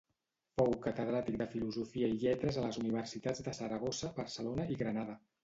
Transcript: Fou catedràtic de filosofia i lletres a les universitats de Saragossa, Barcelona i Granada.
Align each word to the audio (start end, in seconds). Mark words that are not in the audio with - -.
Fou 0.59 0.71
catedràtic 0.85 1.37
de 1.41 1.47
filosofia 1.51 2.09
i 2.13 2.17
lletres 2.23 2.57
a 2.57 2.65
les 2.65 2.81
universitats 2.85 3.45
de 3.49 3.55
Saragossa, 3.61 4.11
Barcelona 4.23 4.69
i 4.75 4.81
Granada. 4.83 5.21